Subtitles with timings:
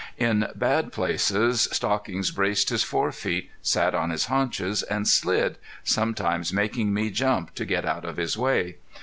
[0.17, 6.91] In bad places Stockings braced his forefeet, sat on his haunches, and slid, sometimes making
[6.91, 8.77] me jump to get out of his way.